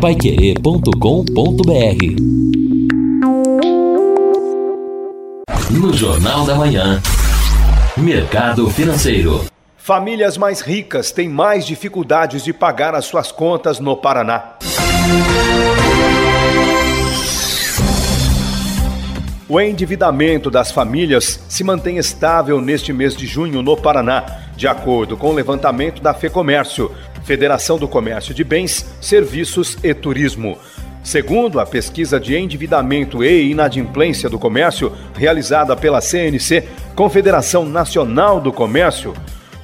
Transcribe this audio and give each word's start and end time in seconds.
paiquerê.com.br 0.00 0.92
No 5.70 5.92
Jornal 5.92 6.46
da 6.46 6.54
Manhã, 6.54 7.02
Mercado 7.96 8.70
Financeiro. 8.70 9.44
Famílias 9.76 10.38
mais 10.38 10.60
ricas 10.60 11.10
têm 11.10 11.28
mais 11.28 11.66
dificuldades 11.66 12.44
de 12.44 12.52
pagar 12.52 12.94
as 12.94 13.06
suas 13.06 13.32
contas 13.32 13.80
no 13.80 13.96
Paraná. 13.96 14.56
O 19.50 19.58
endividamento 19.58 20.50
das 20.50 20.70
famílias 20.70 21.40
se 21.48 21.64
mantém 21.64 21.96
estável 21.96 22.60
neste 22.60 22.92
mês 22.92 23.16
de 23.16 23.26
junho 23.26 23.62
no 23.62 23.78
Paraná, 23.78 24.42
de 24.54 24.68
acordo 24.68 25.16
com 25.16 25.30
o 25.30 25.34
levantamento 25.34 26.02
da 26.02 26.12
FEComércio, 26.12 26.94
Federação 27.24 27.78
do 27.78 27.88
Comércio 27.88 28.34
de 28.34 28.44
Bens, 28.44 28.84
Serviços 29.00 29.78
e 29.82 29.94
Turismo. 29.94 30.58
Segundo 31.02 31.58
a 31.60 31.64
pesquisa 31.64 32.20
de 32.20 32.36
endividamento 32.36 33.24
e 33.24 33.50
inadimplência 33.50 34.28
do 34.28 34.38
comércio 34.38 34.92
realizada 35.14 35.74
pela 35.74 36.02
CNC, 36.02 36.68
Confederação 36.94 37.64
Nacional 37.64 38.42
do 38.42 38.52
Comércio, 38.52 39.14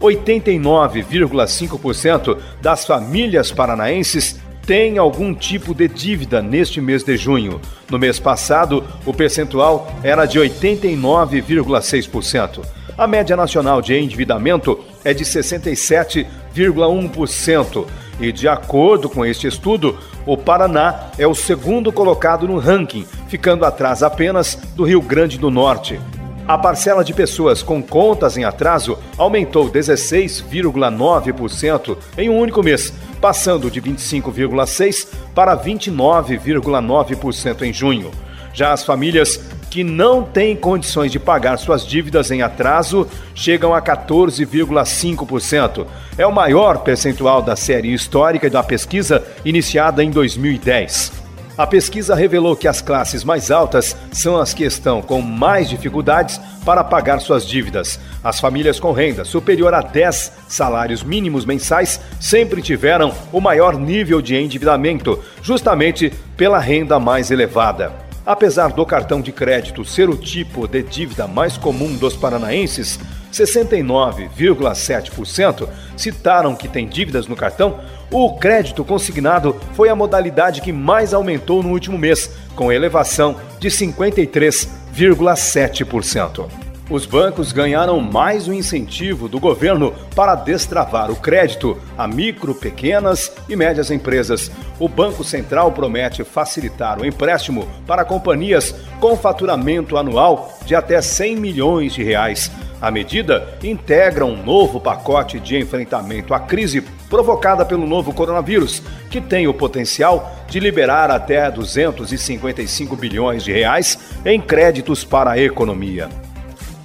89,5% 0.00 2.38
das 2.62 2.86
famílias 2.86 3.52
paranaenses 3.52 4.40
têm 4.66 4.98
algum 4.98 5.32
tipo 5.34 5.74
de 5.74 5.88
dívida 5.88 6.42
neste 6.42 6.80
mês 6.80 7.04
de 7.04 7.16
junho. 7.16 7.60
No 7.90 7.98
mês 7.98 8.18
passado, 8.18 8.82
o 9.04 9.12
percentual 9.12 9.92
era 10.02 10.24
de 10.26 10.38
89,6%. 10.38 12.60
A 12.96 13.06
média 13.06 13.36
nacional 13.36 13.82
de 13.82 13.94
endividamento 13.94 14.82
é 15.04 15.12
de 15.12 15.22
67,1%. 15.24 17.84
E 18.20 18.30
de 18.30 18.46
acordo 18.46 19.08
com 19.08 19.26
este 19.26 19.48
estudo, 19.48 19.98
o 20.24 20.36
Paraná 20.36 21.10
é 21.18 21.26
o 21.26 21.34
segundo 21.34 21.90
colocado 21.90 22.46
no 22.46 22.58
ranking, 22.58 23.04
ficando 23.28 23.64
atrás 23.64 24.04
apenas 24.04 24.56
do 24.76 24.84
Rio 24.84 25.02
Grande 25.02 25.36
do 25.36 25.50
Norte. 25.50 25.98
A 26.46 26.58
parcela 26.58 27.02
de 27.02 27.14
pessoas 27.14 27.62
com 27.62 27.82
contas 27.82 28.36
em 28.36 28.44
atraso 28.44 28.98
aumentou 29.16 29.70
16,9% 29.70 31.96
em 32.18 32.28
um 32.28 32.38
único 32.38 32.62
mês, 32.62 32.92
passando 33.24 33.70
de 33.70 33.80
25,6% 33.80 35.06
para 35.34 35.56
29,9% 35.56 37.62
em 37.62 37.72
junho. 37.72 38.10
Já 38.52 38.74
as 38.74 38.84
famílias 38.84 39.40
que 39.70 39.82
não 39.82 40.22
têm 40.22 40.54
condições 40.54 41.10
de 41.10 41.18
pagar 41.18 41.56
suas 41.56 41.86
dívidas 41.86 42.30
em 42.30 42.42
atraso 42.42 43.08
chegam 43.34 43.74
a 43.74 43.80
14,5%. 43.80 45.86
É 46.18 46.26
o 46.26 46.32
maior 46.32 46.80
percentual 46.80 47.40
da 47.40 47.56
série 47.56 47.94
histórica 47.94 48.50
da 48.50 48.62
pesquisa 48.62 49.24
iniciada 49.42 50.04
em 50.04 50.10
2010. 50.10 51.23
A 51.56 51.68
pesquisa 51.68 52.16
revelou 52.16 52.56
que 52.56 52.66
as 52.66 52.82
classes 52.82 53.22
mais 53.22 53.48
altas 53.48 53.96
são 54.10 54.36
as 54.36 54.52
que 54.52 54.64
estão 54.64 55.00
com 55.00 55.22
mais 55.22 55.68
dificuldades 55.68 56.40
para 56.64 56.82
pagar 56.82 57.20
suas 57.20 57.46
dívidas. 57.46 58.00
As 58.24 58.40
famílias 58.40 58.80
com 58.80 58.90
renda 58.90 59.24
superior 59.24 59.72
a 59.72 59.80
10 59.80 60.32
salários 60.48 61.04
mínimos 61.04 61.44
mensais 61.44 62.00
sempre 62.20 62.60
tiveram 62.60 63.14
o 63.32 63.40
maior 63.40 63.78
nível 63.78 64.20
de 64.20 64.34
endividamento, 64.34 65.22
justamente 65.42 66.12
pela 66.36 66.58
renda 66.58 66.98
mais 66.98 67.30
elevada. 67.30 68.03
Apesar 68.26 68.72
do 68.72 68.86
cartão 68.86 69.20
de 69.20 69.30
crédito 69.32 69.84
ser 69.84 70.08
o 70.08 70.16
tipo 70.16 70.66
de 70.66 70.82
dívida 70.82 71.28
mais 71.28 71.58
comum 71.58 71.94
dos 71.94 72.16
paranaenses, 72.16 72.98
69,7% 73.30 75.68
citaram 75.94 76.56
que 76.56 76.66
têm 76.66 76.88
dívidas 76.88 77.26
no 77.26 77.36
cartão. 77.36 77.80
O 78.10 78.38
crédito 78.38 78.82
consignado 78.82 79.54
foi 79.74 79.90
a 79.90 79.96
modalidade 79.96 80.62
que 80.62 80.72
mais 80.72 81.12
aumentou 81.12 81.62
no 81.62 81.68
último 81.70 81.98
mês, 81.98 82.30
com 82.54 82.72
elevação 82.72 83.36
de 83.58 83.68
53,7%. 83.68 86.63
Os 86.90 87.06
bancos 87.06 87.50
ganharam 87.50 87.98
mais 87.98 88.46
um 88.46 88.52
incentivo 88.52 89.26
do 89.26 89.40
governo 89.40 89.94
para 90.14 90.34
destravar 90.34 91.10
o 91.10 91.16
crédito 91.16 91.78
a 91.96 92.06
micro, 92.06 92.54
pequenas 92.54 93.32
e 93.48 93.56
médias 93.56 93.90
empresas. 93.90 94.50
O 94.78 94.86
Banco 94.86 95.24
Central 95.24 95.72
promete 95.72 96.22
facilitar 96.24 97.00
o 97.00 97.06
empréstimo 97.06 97.66
para 97.86 98.04
companhias 98.04 98.74
com 99.00 99.16
faturamento 99.16 99.96
anual 99.96 100.58
de 100.66 100.74
até 100.74 101.00
100 101.00 101.36
milhões 101.36 101.94
de 101.94 102.02
reais. 102.02 102.50
A 102.82 102.90
medida 102.90 103.56
integra 103.62 104.26
um 104.26 104.44
novo 104.44 104.78
pacote 104.78 105.40
de 105.40 105.56
enfrentamento 105.56 106.34
à 106.34 106.40
crise 106.40 106.82
provocada 107.08 107.64
pelo 107.64 107.86
novo 107.86 108.12
coronavírus, 108.12 108.82
que 109.08 109.22
tem 109.22 109.48
o 109.48 109.54
potencial 109.54 110.36
de 110.50 110.60
liberar 110.60 111.10
até 111.10 111.50
255 111.50 112.94
bilhões 112.94 113.42
de 113.42 113.52
reais 113.52 113.98
em 114.22 114.38
créditos 114.38 115.02
para 115.02 115.30
a 115.30 115.38
economia. 115.38 116.10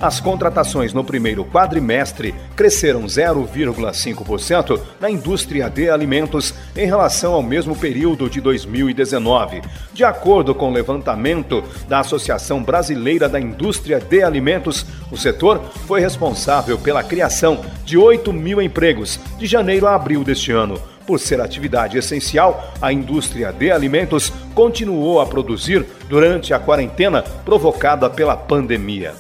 As 0.02 0.22
contratações 0.22 0.94
no 0.94 1.04
primeiro 1.04 1.44
quadrimestre 1.44 2.34
cresceram 2.56 3.04
0,5% 3.04 4.80
na 4.98 5.10
indústria 5.10 5.70
de 5.70 5.90
alimentos 5.90 6.54
em 6.74 6.86
relação 6.86 7.34
ao 7.34 7.44
mesmo 7.44 7.76
período 7.76 8.30
de 8.30 8.40
2019. 8.40 9.62
De 9.92 10.06
acordo 10.06 10.56
com 10.56 10.70
o 10.70 10.74
levantamento 10.74 11.62
da 11.90 12.00
Associação 12.00 12.64
Brasileira 12.64 13.28
da 13.28 13.42
Indústria 13.42 14.00
de 14.00 14.24
Alimentos, 14.24 14.86
o 15.12 15.18
setor 15.18 15.62
foi 15.86 16.00
responsável 16.00 16.78
pela 16.78 17.04
criação 17.04 17.60
de 17.84 17.98
8 17.98 18.32
mil 18.32 18.62
empregos 18.62 19.20
de 19.38 19.46
janeiro 19.48 19.86
a 19.86 19.96
abril 19.96 20.24
deste 20.24 20.54
ano. 20.54 20.82
Por 21.06 21.20
ser 21.20 21.42
atividade 21.42 21.98
essencial, 21.98 22.72
a 22.82 22.94
indústria 22.94 23.52
de 23.52 23.70
alimentos 23.70 24.32
continuou 24.56 25.20
a 25.20 25.26
produzir 25.26 25.86
durante 26.08 26.54
a 26.54 26.60
quarentena 26.60 27.22
provocada 27.22 28.10
pela 28.10 28.38
pandemia. 28.38 29.14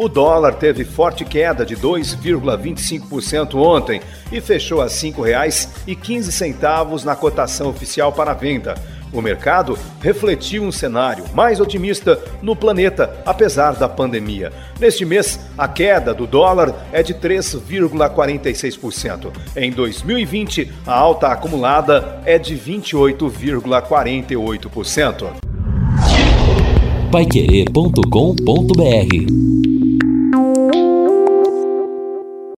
O 0.00 0.08
dólar 0.08 0.54
teve 0.54 0.82
forte 0.82 1.24
queda 1.26 1.66
de 1.66 1.76
2,25% 1.76 3.56
ontem 3.56 4.00
e 4.32 4.40
fechou 4.40 4.80
a 4.80 4.84
R$ 4.84 4.90
5,15 4.90 7.04
na 7.04 7.14
cotação 7.14 7.68
oficial 7.68 8.10
para 8.10 8.32
venda. 8.32 8.76
O 9.12 9.20
mercado 9.20 9.78
refletiu 10.00 10.62
um 10.62 10.72
cenário 10.72 11.26
mais 11.34 11.60
otimista 11.60 12.18
no 12.40 12.56
planeta, 12.56 13.14
apesar 13.26 13.74
da 13.74 13.90
pandemia. 13.90 14.50
Neste 14.80 15.04
mês, 15.04 15.38
a 15.58 15.68
queda 15.68 16.14
do 16.14 16.26
dólar 16.26 16.74
é 16.92 17.02
de 17.02 17.12
3,46%. 17.12 19.30
Em 19.54 19.70
2020, 19.70 20.72
a 20.86 20.94
alta 20.94 21.28
acumulada 21.28 22.22
é 22.24 22.38
de 22.38 22.56
28,48%. 22.56 25.26
Paiquerê.com.br 27.12 29.69